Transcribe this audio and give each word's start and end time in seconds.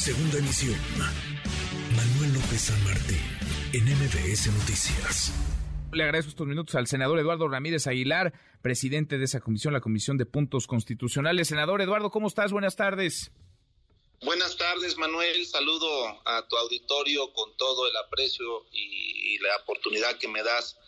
Segunda 0.00 0.38
emisión. 0.38 0.80
Manuel 1.94 2.32
López 2.32 2.62
San 2.62 2.84
Martín, 2.84 3.20
en 3.74 3.84
MBS 3.84 4.46
Noticias. 4.46 5.30
Le 5.92 6.04
agradezco 6.04 6.30
estos 6.30 6.46
minutos 6.46 6.74
al 6.76 6.86
senador 6.86 7.18
Eduardo 7.18 7.46
Ramírez 7.48 7.86
Aguilar, 7.86 8.32
presidente 8.62 9.18
de 9.18 9.26
esa 9.26 9.40
comisión, 9.40 9.74
la 9.74 9.82
Comisión 9.82 10.16
de 10.16 10.24
Puntos 10.24 10.66
Constitucionales. 10.66 11.48
Senador 11.48 11.82
Eduardo, 11.82 12.10
¿cómo 12.10 12.28
estás? 12.28 12.50
Buenas 12.50 12.76
tardes. 12.76 13.30
Buenas 14.22 14.56
tardes, 14.56 14.96
Manuel. 14.96 15.44
Saludo 15.44 16.26
a 16.26 16.48
tu 16.48 16.56
auditorio 16.56 17.30
con 17.34 17.54
todo 17.58 17.86
el 17.86 17.94
aprecio 17.98 18.46
y 18.72 19.36
la 19.40 19.54
oportunidad 19.62 20.16
que 20.18 20.28
me 20.28 20.42
das 20.42 20.78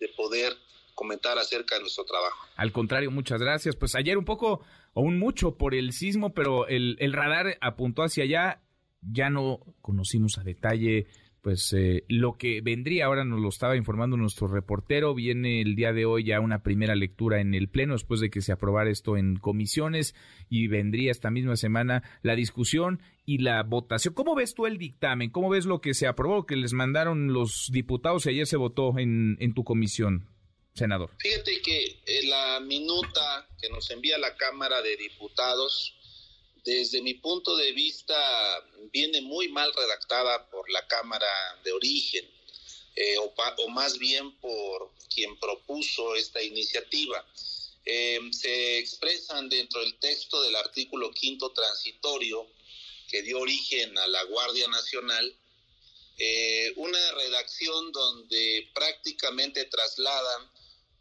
de 0.00 0.08
poder 0.16 0.56
comentar 0.94 1.38
acerca 1.38 1.74
de 1.74 1.82
nuestro 1.82 2.04
trabajo. 2.04 2.46
Al 2.56 2.72
contrario, 2.72 3.10
muchas 3.10 3.40
gracias. 3.40 3.76
Pues 3.76 3.94
ayer 3.94 4.18
un 4.18 4.24
poco 4.24 4.64
o 4.94 5.00
un 5.02 5.18
mucho 5.18 5.56
por 5.56 5.74
el 5.74 5.92
sismo, 5.92 6.34
pero 6.34 6.66
el, 6.68 6.96
el 7.00 7.12
radar 7.12 7.58
apuntó 7.60 8.02
hacia 8.02 8.24
allá. 8.24 8.60
Ya 9.02 9.30
no 9.30 9.60
conocimos 9.80 10.38
a 10.38 10.44
detalle 10.44 11.06
pues 11.42 11.72
eh, 11.72 12.04
lo 12.08 12.38
que 12.38 12.60
vendría, 12.60 13.06
ahora 13.06 13.24
nos 13.24 13.40
lo 13.40 13.48
estaba 13.48 13.76
informando 13.76 14.16
nuestro 14.16 14.46
reportero, 14.46 15.12
viene 15.12 15.60
el 15.60 15.74
día 15.74 15.92
de 15.92 16.06
hoy 16.06 16.24
ya 16.24 16.38
una 16.38 16.62
primera 16.62 16.94
lectura 16.94 17.40
en 17.40 17.52
el 17.54 17.68
Pleno 17.68 17.94
después 17.94 18.20
de 18.20 18.30
que 18.30 18.40
se 18.40 18.52
aprobara 18.52 18.90
esto 18.90 19.16
en 19.16 19.36
comisiones 19.36 20.14
y 20.48 20.68
vendría 20.68 21.10
esta 21.10 21.32
misma 21.32 21.56
semana 21.56 22.04
la 22.22 22.36
discusión 22.36 23.02
y 23.26 23.38
la 23.38 23.64
votación. 23.64 24.14
¿Cómo 24.14 24.36
ves 24.36 24.54
tú 24.54 24.66
el 24.66 24.78
dictamen? 24.78 25.30
¿Cómo 25.30 25.50
ves 25.50 25.66
lo 25.66 25.80
que 25.80 25.94
se 25.94 26.06
aprobó, 26.06 26.46
que 26.46 26.54
les 26.54 26.74
mandaron 26.74 27.32
los 27.32 27.70
diputados 27.72 28.26
y 28.26 28.30
ayer 28.30 28.46
se 28.46 28.56
votó 28.56 28.96
en, 28.98 29.36
en 29.40 29.52
tu 29.52 29.64
comisión, 29.64 30.28
senador? 30.74 31.10
Fíjate 31.18 31.60
que 31.60 31.86
eh, 32.06 32.26
la 32.28 32.60
minuta 32.60 33.48
que 33.60 33.68
nos 33.68 33.90
envía 33.90 34.16
la 34.18 34.36
Cámara 34.36 34.80
de 34.80 34.96
Diputados 34.96 35.98
desde 36.64 37.02
mi 37.02 37.14
punto 37.14 37.56
de 37.56 37.72
vista, 37.72 38.14
viene 38.92 39.20
muy 39.20 39.48
mal 39.48 39.72
redactada 39.74 40.48
por 40.50 40.70
la 40.70 40.86
Cámara 40.86 41.60
de 41.64 41.72
Origen, 41.72 42.28
eh, 42.94 43.16
o, 43.18 43.68
más 43.68 43.98
bien 43.98 44.32
por 44.38 44.92
quien 45.12 45.38
propuso 45.38 46.14
esta 46.14 46.42
iniciativa. 46.42 47.26
Eh, 47.84 48.20
se 48.30 48.78
expresan 48.78 49.48
dentro 49.48 49.80
del 49.80 49.98
texto 49.98 50.40
del 50.42 50.54
artículo 50.54 51.10
quinto 51.10 51.50
transitorio 51.50 52.46
que 53.08 53.22
dio 53.22 53.40
origen 53.40 53.98
a 53.98 54.06
la 54.06 54.22
Guardia 54.24 54.68
Nacional, 54.68 55.36
eh, 56.18 56.72
una 56.76 57.12
redacción 57.12 57.90
donde 57.90 58.70
prácticamente 58.72 59.64
trasladan 59.64 60.50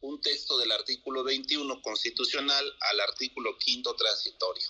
un 0.01 0.19
texto 0.21 0.57
del 0.57 0.71
artículo 0.71 1.23
21 1.23 1.81
constitucional 1.81 2.77
al 2.91 2.99
artículo 3.01 3.57
quinto 3.57 3.95
transitorio 3.95 4.67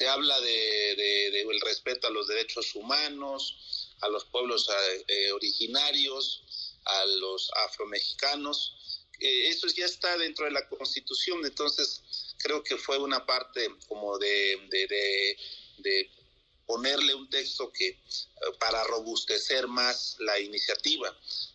se 0.00 0.08
habla 0.08 0.40
de, 0.40 1.40
el 1.42 1.60
respeto 1.60 2.06
a 2.06 2.10
los 2.10 2.26
derechos 2.26 2.74
humanos, 2.74 3.88
a 4.00 4.08
los 4.08 4.24
pueblos 4.24 4.68
eh, 4.70 5.04
eh, 5.08 5.32
originarios, 5.32 6.42
a 6.84 7.04
los 7.04 7.50
afromexicanos. 7.66 9.04
Eh, 9.18 9.48
eso 9.48 9.66
ya 9.68 9.84
está 9.84 10.16
dentro 10.16 10.46
de 10.46 10.52
la 10.52 10.66
Constitución, 10.68 11.44
entonces 11.44 12.02
creo 12.38 12.62
que 12.62 12.76
fue 12.78 12.98
una 12.98 13.26
parte 13.26 13.68
como 13.88 14.16
de, 14.18 15.36
de 15.78 16.10
ponerle 16.70 17.16
un 17.16 17.28
texto 17.28 17.72
que 17.72 17.98
para 18.60 18.84
robustecer 18.84 19.66
más 19.66 20.14
la 20.20 20.38
iniciativa. 20.38 21.12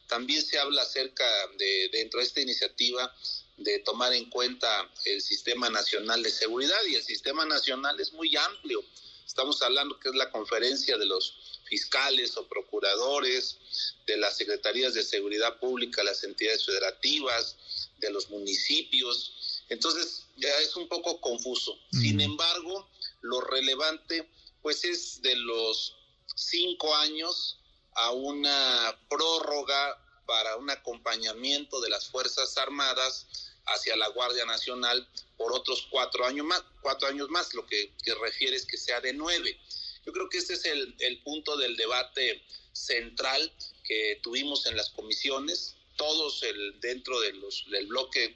También 0.08 0.46
se 0.46 0.60
habla 0.60 0.82
acerca 0.82 1.26
de 1.58 1.88
dentro 1.94 2.20
de 2.20 2.26
esta 2.26 2.42
iniciativa 2.42 3.16
de 3.56 3.80
tomar 3.80 4.12
en 4.12 4.30
cuenta 4.30 4.92
el 5.06 5.22
Sistema 5.22 5.70
Nacional 5.70 6.22
de 6.22 6.32
Seguridad 6.32 6.84
y 6.90 6.96
el 6.96 7.02
Sistema 7.02 7.46
Nacional 7.46 7.98
es 7.98 8.12
muy 8.12 8.36
amplio. 8.36 8.84
Estamos 9.26 9.62
hablando 9.62 9.98
que 10.02 10.10
es 10.10 10.16
la 10.16 10.30
conferencia 10.32 10.98
de 10.98 11.06
los 11.06 11.34
fiscales 11.64 12.36
o 12.36 12.46
procuradores, 12.50 13.58
de 14.06 14.18
las 14.18 14.36
secretarías 14.36 14.94
de 14.96 15.04
seguridad 15.04 15.58
pública, 15.60 16.04
las 16.04 16.26
entidades 16.26 16.66
federativas, 16.66 17.56
de 18.00 18.10
los 18.12 18.30
municipios. 18.30 19.64
Entonces 19.70 20.26
ya 20.36 20.54
es 20.60 20.76
un 20.76 20.90
poco 20.90 21.22
confuso. 21.22 21.80
Sin 21.94 22.20
embargo, 22.20 22.90
lo 23.22 23.40
relevante 23.40 24.28
pues 24.66 24.84
es 24.84 25.22
de 25.22 25.36
los 25.36 25.96
cinco 26.36 26.96
años 26.96 27.60
a 27.94 28.10
una 28.14 29.00
prórroga 29.08 30.04
para 30.26 30.56
un 30.56 30.72
acompañamiento 30.72 31.80
de 31.82 31.90
las 31.90 32.08
Fuerzas 32.08 32.58
Armadas 32.58 33.28
hacia 33.68 33.96
la 33.96 34.08
Guardia 34.08 34.44
Nacional 34.46 35.08
por 35.38 35.54
otros 35.54 35.88
cuatro 35.92 36.26
años 36.26 36.48
más, 36.48 36.64
cuatro 36.82 37.08
años 37.08 37.30
más, 37.30 37.54
lo 37.54 37.68
que, 37.68 37.94
refiere 38.20 38.56
es 38.56 38.66
que 38.66 38.80
sea 38.80 39.00
de 39.02 39.14
nueve. 39.14 39.56
Yo 40.04 40.12
creo 40.12 40.30
que 40.30 40.40
este 40.40 40.54
es 40.54 40.66
el, 40.66 41.22
punto 41.24 41.58
del 41.58 41.78
debate 41.78 42.44
central 42.74 43.54
que 43.84 44.20
tuvimos 44.24 44.66
en 44.66 44.78
las 44.78 44.90
comisiones, 44.90 45.76
todos 45.96 46.42
el, 46.42 46.80
dentro 46.80 47.20
del 47.20 47.86
bloque 47.86 48.36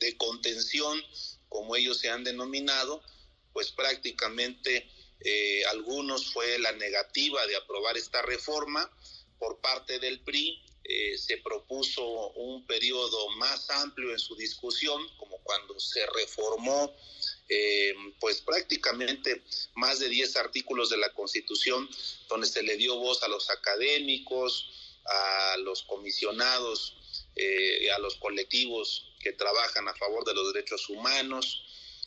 de 0.00 0.16
contención, 0.16 1.04
como 1.50 1.76
ellos 1.76 1.98
se 1.98 2.08
han 2.08 2.24
denominado, 2.24 3.02
pues 3.52 3.70
prácticamente 3.70 4.90
eh, 5.24 5.64
algunos 5.70 6.32
fue 6.32 6.58
la 6.58 6.72
negativa 6.72 7.46
de 7.46 7.56
aprobar 7.56 7.96
esta 7.96 8.22
reforma 8.22 8.90
por 9.38 9.60
parte 9.60 9.98
del 9.98 10.20
PRI, 10.20 10.62
eh, 10.84 11.16
se 11.16 11.36
propuso 11.38 12.04
un 12.32 12.66
periodo 12.66 13.28
más 13.36 13.70
amplio 13.70 14.10
en 14.10 14.18
su 14.18 14.34
discusión, 14.34 15.00
como 15.16 15.38
cuando 15.38 15.78
se 15.78 16.04
reformó 16.06 16.92
eh, 17.48 17.94
pues 18.18 18.40
prácticamente 18.40 19.42
más 19.74 20.00
de 20.00 20.08
10 20.08 20.36
artículos 20.36 20.90
de 20.90 20.96
la 20.96 21.12
Constitución, 21.12 21.88
donde 22.28 22.48
se 22.48 22.62
le 22.64 22.76
dio 22.76 22.96
voz 22.96 23.22
a 23.22 23.28
los 23.28 23.48
académicos, 23.50 24.98
a 25.04 25.56
los 25.58 25.82
comisionados, 25.84 26.96
eh, 27.36 27.90
a 27.92 27.98
los 28.00 28.16
colectivos 28.16 29.14
que 29.20 29.32
trabajan 29.32 29.86
a 29.86 29.94
favor 29.94 30.24
de 30.24 30.34
los 30.34 30.52
derechos 30.52 30.88
humanos, 30.88 31.64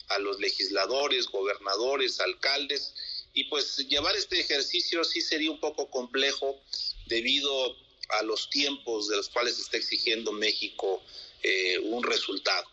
a 0.08 0.18
los 0.18 0.38
legisladores, 0.38 1.26
gobernadores, 1.26 2.20
alcaldes, 2.20 2.94
y 3.36 3.44
pues 3.44 3.76
llevar 3.86 4.16
este 4.16 4.40
ejercicio 4.40 5.04
sí 5.04 5.20
sería 5.20 5.50
un 5.50 5.60
poco 5.60 5.90
complejo 5.90 6.58
debido 7.04 7.76
a 8.18 8.22
los 8.22 8.48
tiempos 8.48 9.08
de 9.08 9.16
los 9.16 9.28
cuales 9.28 9.58
está 9.58 9.76
exigiendo 9.76 10.32
México 10.32 11.02
eh, 11.42 11.78
un 11.80 12.02
resultado. 12.02 12.66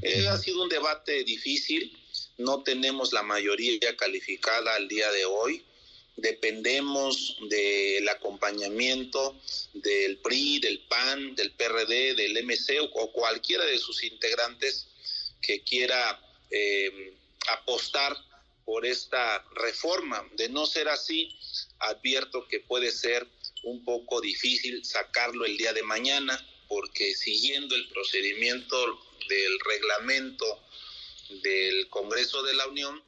Eh, 0.00 0.26
ha 0.26 0.38
sido 0.38 0.62
un 0.62 0.70
debate 0.70 1.22
difícil, 1.22 1.94
no 2.38 2.62
tenemos 2.62 3.12
la 3.12 3.22
mayoría 3.22 3.94
calificada 3.94 4.74
al 4.74 4.88
día 4.88 5.12
de 5.12 5.26
hoy, 5.26 5.62
dependemos 6.16 7.36
del 7.50 8.08
acompañamiento 8.08 9.38
del 9.74 10.16
PRI, 10.16 10.60
del 10.60 10.78
PAN, 10.88 11.34
del 11.34 11.52
PRD, 11.52 12.14
del 12.14 12.42
MC 12.42 12.80
o, 12.94 13.12
cualquiera 13.12 13.66
de 13.66 13.76
sus 13.76 14.02
integrantes 14.02 14.88
que 15.42 15.60
quiera 15.62 16.18
eh, 16.50 17.12
apostar 17.48 18.16
por 18.66 18.84
esta 18.84 19.46
reforma. 19.52 20.28
De 20.32 20.50
no 20.50 20.66
ser 20.66 20.88
así, 20.88 21.34
advierto 21.78 22.46
que 22.48 22.60
puede 22.60 22.90
ser 22.90 23.26
un 23.62 23.82
poco 23.84 24.20
difícil 24.20 24.84
sacarlo 24.84 25.46
el 25.46 25.56
día 25.56 25.72
de 25.72 25.82
mañana 25.82 26.38
porque 26.68 27.14
siguiendo 27.14 27.74
el 27.74 27.88
procedimiento 27.88 28.76
del 29.28 29.58
reglamento 29.60 30.62
del 31.42 31.88
Congreso 31.88 32.42
de 32.42 32.54
la 32.54 32.66
Unión, 32.66 33.02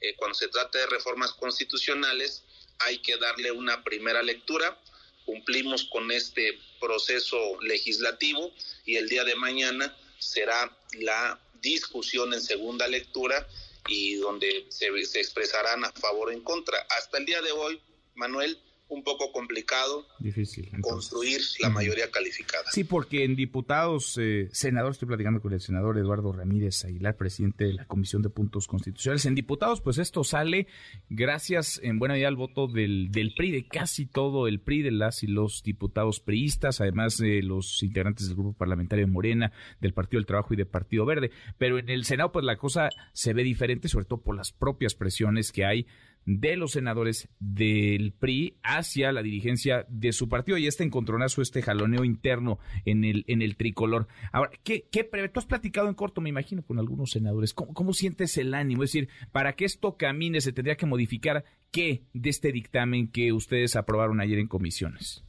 eh, 0.00 0.14
cuando 0.16 0.34
se 0.34 0.48
trata 0.48 0.78
de 0.78 0.86
reformas 0.86 1.32
constitucionales, 1.32 2.42
hay 2.80 2.98
que 2.98 3.16
darle 3.16 3.52
una 3.52 3.84
primera 3.84 4.22
lectura, 4.22 4.78
cumplimos 5.24 5.84
con 5.84 6.10
este 6.10 6.58
proceso 6.80 7.60
legislativo 7.62 8.52
y 8.84 8.96
el 8.96 9.08
día 9.08 9.24
de 9.24 9.36
mañana 9.36 9.96
será 10.18 10.76
la 10.98 11.40
discusión 11.60 12.34
en 12.34 12.42
segunda 12.42 12.86
lectura 12.88 13.48
y 13.88 14.16
donde 14.16 14.66
se, 14.70 14.88
se 15.04 15.20
expresarán 15.20 15.84
a 15.84 15.92
favor 15.92 16.28
o 16.28 16.32
en 16.32 16.42
contra. 16.42 16.78
Hasta 16.90 17.18
el 17.18 17.26
día 17.26 17.42
de 17.42 17.52
hoy, 17.52 17.80
Manuel, 18.14 18.58
un 18.88 19.02
poco 19.02 19.32
complicado 19.32 20.06
Difícil, 20.18 20.70
construir 20.80 21.40
la 21.60 21.70
mayoría 21.70 22.10
calificada. 22.10 22.64
Sí, 22.70 22.84
porque 22.84 23.24
en 23.24 23.34
diputados, 23.34 24.18
eh, 24.20 24.48
senador, 24.52 24.92
estoy 24.92 25.08
platicando 25.08 25.40
con 25.40 25.52
el 25.52 25.60
senador 25.60 25.98
Eduardo 25.98 26.32
Ramírez 26.32 26.84
Aguilar, 26.84 27.16
presidente 27.16 27.64
de 27.64 27.74
la 27.74 27.86
Comisión 27.86 28.22
de 28.22 28.28
Puntos 28.28 28.66
Constitucionales. 28.66 29.24
En 29.26 29.34
diputados, 29.34 29.80
pues 29.80 29.98
esto 29.98 30.22
sale 30.22 30.66
gracias 31.08 31.80
en 31.82 31.98
buena 31.98 32.14
medida 32.14 32.28
al 32.28 32.36
voto 32.36 32.66
del, 32.66 33.10
del 33.10 33.34
PRI, 33.34 33.50
de 33.52 33.66
casi 33.66 34.06
todo 34.06 34.48
el 34.48 34.60
PRI, 34.60 34.82
de 34.82 34.90
las 34.90 35.22
y 35.22 35.26
los 35.26 35.62
diputados 35.62 36.20
priistas, 36.20 36.80
además 36.80 37.16
de 37.16 37.42
los 37.42 37.82
integrantes 37.82 38.26
del 38.26 38.36
grupo 38.36 38.52
parlamentario 38.52 39.06
de 39.06 39.12
Morena, 39.12 39.52
del 39.80 39.94
Partido 39.94 40.18
del 40.18 40.26
Trabajo 40.26 40.54
y 40.54 40.56
del 40.56 40.66
Partido 40.66 41.06
Verde. 41.06 41.30
Pero 41.58 41.78
en 41.78 41.88
el 41.88 42.04
Senado, 42.04 42.32
pues 42.32 42.44
la 42.44 42.56
cosa 42.56 42.90
se 43.12 43.32
ve 43.32 43.42
diferente, 43.42 43.88
sobre 43.88 44.04
todo 44.04 44.20
por 44.20 44.36
las 44.36 44.52
propias 44.52 44.94
presiones 44.94 45.52
que 45.52 45.64
hay 45.64 45.86
de 46.26 46.56
los 46.56 46.72
senadores 46.72 47.28
del 47.38 48.12
PRI 48.12 48.58
hacia 48.62 49.12
la 49.12 49.22
dirigencia 49.22 49.86
de 49.88 50.12
su 50.12 50.28
partido 50.28 50.58
y 50.58 50.66
este 50.66 50.84
encontronazo, 50.84 51.42
este 51.42 51.62
jaloneo 51.62 52.04
interno 52.04 52.58
en 52.84 53.04
el, 53.04 53.24
en 53.28 53.42
el 53.42 53.56
tricolor. 53.56 54.08
Ahora, 54.32 54.50
¿qué, 54.62 54.88
qué 54.90 55.04
Tú 55.04 55.40
has 55.40 55.46
platicado 55.46 55.88
en 55.88 55.94
corto, 55.94 56.20
me 56.20 56.28
imagino, 56.28 56.64
con 56.64 56.78
algunos 56.78 57.10
senadores. 57.10 57.54
¿Cómo, 57.54 57.72
¿Cómo 57.72 57.92
sientes 57.92 58.36
el 58.36 58.54
ánimo? 58.54 58.82
Es 58.82 58.92
decir, 58.92 59.08
para 59.32 59.54
que 59.54 59.64
esto 59.64 59.96
camine, 59.96 60.40
se 60.40 60.52
tendría 60.52 60.76
que 60.76 60.86
modificar 60.86 61.44
qué 61.70 62.04
de 62.12 62.30
este 62.30 62.52
dictamen 62.52 63.10
que 63.10 63.32
ustedes 63.32 63.76
aprobaron 63.76 64.20
ayer 64.20 64.38
en 64.38 64.48
comisiones. 64.48 65.22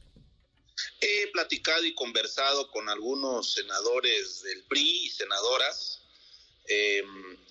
He 1.00 1.30
platicado 1.32 1.84
y 1.84 1.94
conversado 1.94 2.70
con 2.70 2.88
algunos 2.88 3.54
senadores 3.54 4.42
del 4.42 4.64
PRI 4.64 5.06
y 5.06 5.08
senadoras 5.10 6.05
eh, 6.68 7.02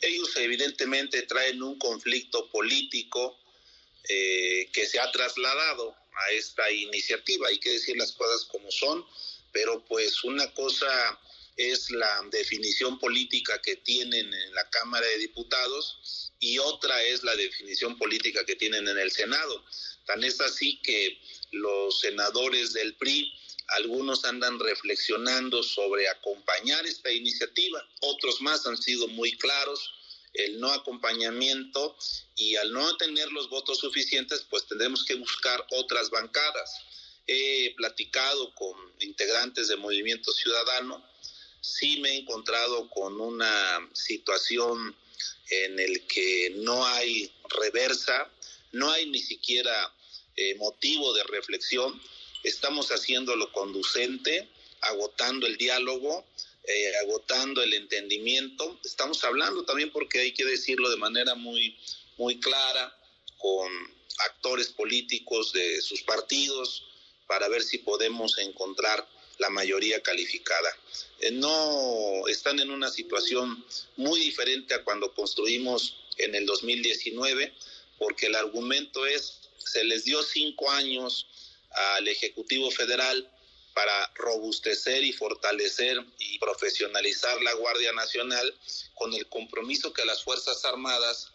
ellos 0.02 0.36
evidentemente 0.38 1.22
traen 1.24 1.62
un 1.64 1.78
conflicto 1.80 2.50
político 2.52 3.40
eh, 4.08 4.70
que 4.72 4.86
se 4.86 5.00
ha 5.00 5.12
trasladado 5.12 5.96
a 6.14 6.32
esta 6.32 6.70
iniciativa. 6.72 7.48
Hay 7.48 7.60
que 7.60 7.72
decir 7.72 7.98
las 7.98 8.12
cosas 8.12 8.46
como 8.46 8.70
son, 8.72 9.06
pero 9.52 9.84
pues 9.86 10.24
una 10.24 10.54
cosa 10.54 11.20
es 11.58 11.90
la 11.92 12.22
definición 12.32 13.00
política 13.00 13.62
que 13.62 13.78
tienen 13.78 14.34
en 14.34 14.54
la 14.54 14.70
Cámara 14.70 15.08
de 15.08 15.20
Diputados 15.20 16.32
y 16.40 16.58
otra 16.58 17.02
es 17.04 17.24
la 17.24 17.36
definición 17.36 17.98
política 17.98 18.46
que 18.46 18.56
tienen 18.56 18.88
en 18.88 18.98
el 18.98 19.12
Senado. 19.12 19.64
Tan 20.06 20.24
es 20.24 20.40
así 20.42 20.80
que 20.84 21.18
los 21.52 22.00
senadores 22.02 22.74
del 22.74 22.96
PRI 22.96 23.34
algunos 23.68 24.26
andan 24.26 24.60
reflexionando 24.60 25.64
sobre 25.64 26.08
acompañar 26.10 26.86
esta 26.86 27.12
iniciativa, 27.12 27.84
otros 28.02 28.42
más 28.42 28.66
han 28.66 28.78
sido 28.78 29.08
muy 29.08 29.32
claros, 29.38 29.92
el 30.34 30.60
no 30.60 30.70
acompañamiento 30.72 31.96
y 32.36 32.56
al 32.58 32.72
no 32.74 32.98
tener 32.98 33.32
los 33.32 33.50
votos 33.50 33.80
suficientes, 33.80 34.46
pues 34.50 34.68
tendremos 34.68 35.06
que 35.06 35.16
buscar 35.16 35.66
otras 35.72 36.10
bancadas. 36.10 36.82
He 37.26 37.74
platicado 37.76 38.54
con 38.54 38.76
integrantes 39.00 39.70
de 39.70 39.78
Movimiento 39.78 40.32
Ciudadano, 40.32 41.04
sí 41.62 42.00
me 42.02 42.10
he 42.10 42.18
encontrado 42.18 42.90
con 42.90 43.20
una 43.20 43.90
situación 43.94 44.96
en 45.50 45.80
el 45.80 46.06
que 46.08 46.54
no 46.58 46.86
hay 46.86 47.32
reversa, 47.50 48.30
no 48.72 48.92
hay 48.92 49.08
ni 49.08 49.20
siquiera 49.20 49.94
eh, 50.36 50.56
motivo 50.56 51.14
de 51.14 51.24
reflexión 51.24 52.00
estamos 52.46 52.90
haciendo 52.92 53.36
lo 53.36 53.52
conducente, 53.52 54.48
agotando 54.82 55.48
el 55.48 55.58
diálogo, 55.58 56.26
eh, 56.64 56.92
agotando 57.04 57.62
el 57.64 57.74
entendimiento. 57.74 58.80
Estamos 58.84 59.24
hablando 59.24 59.64
también 59.66 59.92
porque 59.92 60.20
hay 60.20 60.32
que 60.32 60.46
decirlo 60.46 60.90
de 60.90 60.98
manera 60.98 61.36
muy, 61.36 61.78
muy 62.18 62.40
clara 62.40 62.96
con 63.38 63.72
actores 64.30 64.70
políticos 64.70 65.52
de 65.54 65.82
sus 65.82 66.02
partidos 66.04 66.84
para 67.28 67.48
ver 67.48 67.64
si 67.64 67.80
podemos 67.80 68.38
encontrar 68.38 69.08
la 69.40 69.50
mayoría 69.50 70.02
calificada. 70.02 70.70
Eh, 71.20 71.32
no 71.32 72.28
están 72.28 72.60
en 72.60 72.70
una 72.70 72.90
situación 72.90 73.66
muy 73.98 74.20
diferente 74.20 74.74
a 74.74 74.84
cuando 74.84 75.14
construimos 75.14 75.98
en 76.18 76.36
el 76.36 76.46
2019, 76.46 77.54
porque 77.98 78.28
el 78.28 78.36
argumento 78.36 79.06
es, 79.06 79.40
se 79.58 79.84
les 79.84 80.06
dio 80.06 80.22
cinco 80.24 80.70
años 80.70 81.28
al 81.76 82.08
Ejecutivo 82.08 82.72
Federal 82.72 83.30
para 83.74 84.12
robustecer 84.16 85.04
y 85.04 85.12
fortalecer 85.12 86.02
y 86.18 86.40
profesionalizar 86.40 87.42
la 87.42 87.54
Guardia 87.54 87.92
Nacional 87.92 88.58
con 88.94 89.14
el 89.14 89.28
compromiso 89.28 89.92
que 89.92 90.06
las 90.06 90.24
Fuerzas 90.24 90.64
Armadas 90.64 91.32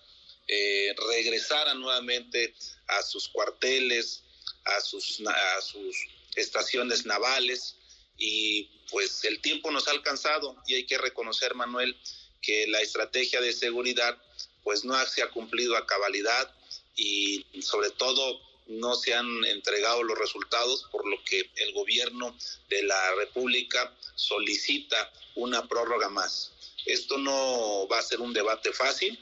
eh, 0.49 0.95
regresaran 1.11 1.79
nuevamente 1.79 2.55
a 2.89 3.03
sus 3.03 3.29
cuarteles, 3.29 4.23
a 4.65 4.81
sus, 4.81 5.21
a 5.27 5.61
sus 5.61 5.97
estaciones 6.35 7.05
navales. 7.05 7.77
Y 8.17 8.65
pues 8.91 9.23
el 9.25 9.41
tiempo 9.43 9.71
nos 9.71 9.87
ha 9.89 9.93
alcanzado 9.93 10.57
y 10.67 10.77
hay 10.77 10.87
que 10.87 10.99
reconocer, 10.99 11.55
Manuel, 11.55 11.95
que 12.41 12.67
la 12.69 12.81
estrategia 12.81 13.43
de 13.43 13.53
seguridad 13.53 14.17
pues 14.65 14.85
no 14.85 14.99
se 15.07 15.23
ha 15.23 15.29
cumplido 15.31 15.77
a 15.77 15.87
cabalidad 15.87 16.55
y 16.97 17.45
sobre 17.63 17.91
todo 17.91 18.41
no 18.71 18.95
se 18.95 19.15
han 19.15 19.45
entregado 19.47 20.03
los 20.03 20.19
resultados, 20.19 20.87
por 20.91 21.07
lo 21.07 21.23
que 21.25 21.51
el 21.57 21.73
gobierno 21.73 22.37
de 22.69 22.83
la 22.85 23.15
República 23.17 23.93
solicita 24.15 25.13
una 25.35 25.67
prórroga 25.67 26.09
más. 26.09 26.53
Esto 26.87 27.19
no 27.19 27.87
va 27.89 27.99
a 27.99 28.03
ser 28.03 28.21
un 28.21 28.33
debate 28.33 28.73
fácil, 28.73 29.19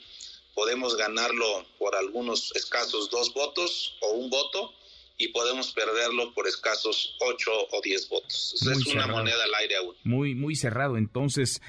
podemos 0.55 0.97
ganarlo 0.97 1.67
por 1.79 1.97
algunos 1.97 2.55
escasos 2.55 3.11
dos 3.11 3.33
votos 3.33 3.97
o 4.01 4.11
un 4.13 4.29
voto, 4.29 4.75
y 5.21 5.29
podemos 5.29 5.73
perderlo 5.73 6.33
por 6.33 6.47
escasos 6.47 7.17
8 7.21 7.51
o 7.73 7.81
10 7.83 8.09
votos. 8.09 8.55
es 8.61 8.87
una 8.87 9.09
moneda 9.09 9.43
al 9.45 9.55
aire 9.57 9.77
aún. 9.77 9.97
Muy, 10.05 10.37
muy 10.37 10.55
cerrado. 10.55 10.97
Entonces, 10.97 11.61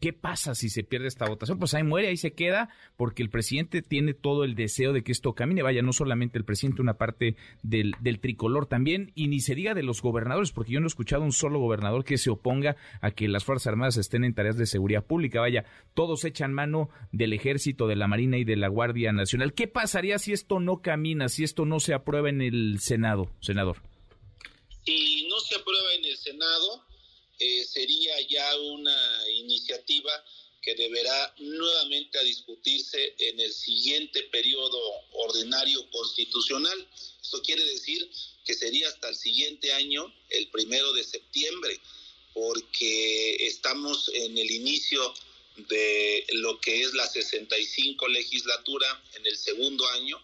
¿qué 0.00 0.12
pasa 0.12 0.54
si 0.54 0.68
se 0.68 0.84
pierde 0.84 1.08
esta 1.08 1.26
votación? 1.26 1.58
Pues 1.58 1.74
ahí 1.74 1.82
muere, 1.82 2.08
ahí 2.08 2.16
se 2.16 2.34
queda, 2.34 2.68
porque 2.96 3.24
el 3.24 3.30
presidente 3.30 3.82
tiene 3.82 4.14
todo 4.14 4.44
el 4.44 4.54
deseo 4.54 4.92
de 4.92 5.02
que 5.02 5.10
esto 5.10 5.34
camine. 5.34 5.62
Vaya, 5.62 5.82
no 5.82 5.92
solamente 5.92 6.38
el 6.38 6.44
presidente, 6.44 6.82
una 6.82 6.94
parte 6.94 7.36
del, 7.64 7.94
del 8.00 8.20
tricolor 8.20 8.66
también, 8.66 9.10
y 9.16 9.26
ni 9.26 9.40
se 9.40 9.56
diga 9.56 9.74
de 9.74 9.82
los 9.82 10.00
gobernadores, 10.00 10.52
porque 10.52 10.72
yo 10.72 10.78
no 10.78 10.86
he 10.86 10.88
escuchado 10.88 11.24
un 11.24 11.32
solo 11.32 11.58
gobernador 11.58 12.04
que 12.04 12.16
se 12.16 12.30
oponga 12.30 12.76
a 13.00 13.10
que 13.10 13.26
las 13.26 13.44
Fuerzas 13.44 13.66
Armadas 13.66 13.96
estén 13.96 14.22
en 14.22 14.34
tareas 14.34 14.56
de 14.56 14.66
seguridad 14.66 15.04
pública. 15.04 15.40
Vaya, 15.40 15.64
todos 15.94 16.24
echan 16.24 16.52
mano 16.52 16.90
del 17.10 17.32
ejército, 17.32 17.88
de 17.88 17.96
la 17.96 18.06
Marina 18.06 18.38
y 18.38 18.44
de 18.44 18.54
la 18.54 18.68
Guardia 18.68 19.12
Nacional. 19.12 19.52
¿Qué 19.52 19.66
pasaría 19.66 20.20
si 20.20 20.32
esto 20.32 20.60
no 20.60 20.80
camina, 20.80 21.28
si 21.28 21.42
esto 21.42 21.64
no 21.66 21.80
se 21.80 21.92
aprueba 21.92 22.28
en 22.28 22.40
el 22.40 22.78
Senado, 22.84 23.30
senador? 23.40 23.78
Si 24.84 25.26
no 25.28 25.40
se 25.40 25.54
aprueba 25.54 25.94
en 25.94 26.04
el 26.04 26.18
Senado, 26.18 26.84
eh, 27.38 27.64
sería 27.64 28.20
ya 28.28 28.58
una 28.58 29.30
iniciativa 29.30 30.12
que 30.60 30.74
deberá 30.74 31.34
nuevamente 31.38 32.18
a 32.18 32.22
discutirse 32.22 33.14
en 33.18 33.40
el 33.40 33.54
siguiente 33.54 34.24
periodo 34.24 34.78
ordinario 35.12 35.88
constitucional. 35.92 36.86
Esto 37.22 37.40
quiere 37.40 37.64
decir 37.64 38.10
que 38.44 38.52
sería 38.52 38.88
hasta 38.88 39.08
el 39.08 39.16
siguiente 39.16 39.72
año, 39.72 40.14
el 40.28 40.48
primero 40.48 40.92
de 40.92 41.04
septiembre, 41.04 41.80
porque 42.34 43.46
estamos 43.46 44.10
en 44.12 44.36
el 44.36 44.50
inicio 44.50 45.14
de 45.56 46.26
lo 46.34 46.60
que 46.60 46.82
es 46.82 46.92
la 46.92 47.06
65 47.06 48.08
legislatura 48.08 49.02
en 49.14 49.26
el 49.26 49.38
segundo 49.38 49.86
año 49.88 50.22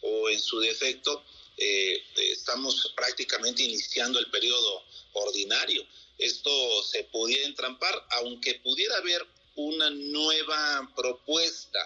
o 0.00 0.30
en 0.30 0.40
su 0.40 0.58
defecto 0.60 1.22
eh, 1.58 2.04
estamos 2.16 2.92
prácticamente 2.94 3.64
iniciando 3.64 4.18
el 4.18 4.30
periodo 4.30 4.84
ordinario. 5.12 5.84
Esto 6.16 6.82
se 6.84 7.04
podía 7.04 7.44
entrampar, 7.44 7.94
aunque 8.10 8.54
pudiera 8.56 8.96
haber 8.96 9.26
una 9.56 9.90
nueva 9.90 10.92
propuesta. 10.96 11.78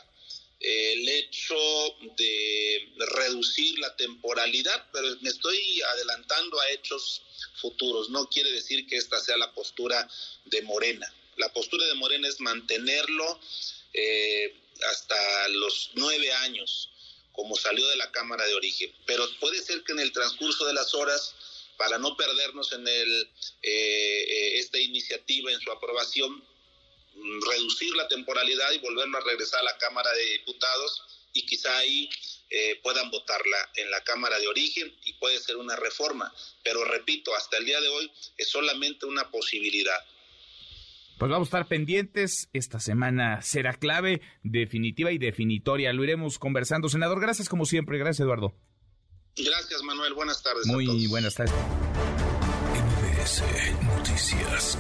El 0.61 1.09
hecho 1.09 1.57
de 2.17 2.93
reducir 3.17 3.79
la 3.81 3.97
temporalidad, 3.97 4.91
pero 4.93 5.09
me 5.21 5.31
estoy 5.31 5.83
adelantando 5.95 6.61
a 6.61 6.71
hechos 6.71 7.23
futuros. 7.61 8.11
No 8.11 8.29
quiere 8.29 8.53
decir 8.53 8.87
que 8.87 8.97
esta 8.97 9.19
sea 9.21 9.37
la 9.39 9.53
postura 9.53 10.09
de 10.45 10.63
Morena. 10.63 11.13
La 11.37 11.53
postura 11.53 11.85
de 11.87 11.95
Morena 11.95 12.29
es 12.29 12.39
mantenerlo 12.41 13.41
eh, 13.93 14.55
hasta 14.89 15.49
los 15.49 15.91
nueve 15.95 16.33
años 16.33 16.92
como 17.33 17.57
salió 17.57 17.87
de 17.89 17.97
la 17.97 18.11
Cámara 18.11 18.47
de 18.47 18.55
Origen. 18.55 18.93
Pero 19.07 19.27
puede 19.41 19.63
ser 19.63 19.83
que 19.85 19.93
en 19.93 20.01
el 20.01 20.13
transcurso 20.13 20.67
de 20.67 20.75
las 20.75 20.95
horas, 20.95 21.35
para 21.77 21.99
no 21.99 22.17
perdernos 22.17 22.73
en 22.73 22.87
el, 22.87 23.23
eh, 23.63 24.25
eh, 24.29 24.59
esta 24.59 24.79
iniciativa, 24.79 25.51
en 25.51 25.61
su 25.61 25.71
aprobación, 25.71 26.45
mm, 27.15 27.41
reducir 27.51 27.95
la 27.97 28.09
temporalidad 28.09 28.73
y 28.73 28.79
volverlo 28.79 29.19
a 29.19 29.23
regresar 29.23 29.61
a 29.61 29.65
la 29.65 29.79
Cámara 29.79 30.13
de 30.13 30.25
Diputados 30.25 31.03
y 31.33 31.47
quizá 31.47 31.77
ahí 31.79 32.09
eh, 32.55 32.79
puedan 32.83 33.11
votarla 33.11 33.71
en 33.77 33.91
la 33.91 34.05
Cámara 34.05 34.39
de 34.39 34.47
Origen 34.47 34.95
y 35.05 35.15
puede 35.15 35.41
ser 35.41 35.57
una 35.57 35.75
reforma. 35.77 36.35
Pero 36.63 36.85
repito, 36.85 37.35
hasta 37.35 37.57
el 37.57 37.65
día 37.65 37.81
de 37.81 37.89
hoy 37.89 38.13
es 38.37 38.49
solamente 38.49 39.07
una 39.07 39.31
posibilidad. 39.31 39.99
Pues 41.23 41.31
vamos 41.31 41.47
a 41.47 41.51
estar 41.51 41.69
pendientes. 41.69 42.49
Esta 42.53 42.81
semana 42.81 43.43
será 43.43 43.75
clave, 43.75 44.23
definitiva 44.43 45.13
y 45.13 45.19
definitoria. 45.19 45.93
Lo 45.93 46.03
iremos 46.03 46.41
conversando. 46.41 46.89
Senador, 46.89 47.21
gracias 47.21 47.49
como 47.49 47.65
siempre. 47.65 47.97
Gracias, 47.97 48.25
Eduardo. 48.25 48.57
Gracias, 49.37 49.85
Manuel. 49.85 50.15
Buenas 50.15 50.43
tardes. 50.43 50.67
Muy 50.67 51.07
buenas 51.07 51.37
tardes. 51.37 51.55
MBS 52.75 53.45
Noticias. 53.85 54.77